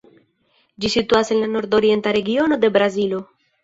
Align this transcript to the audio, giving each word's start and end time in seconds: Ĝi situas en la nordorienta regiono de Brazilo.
Ĝi 0.85 0.91
situas 0.93 1.31
en 1.37 1.41
la 1.43 1.51
nordorienta 1.59 2.17
regiono 2.21 2.63
de 2.67 2.77
Brazilo. 2.81 3.27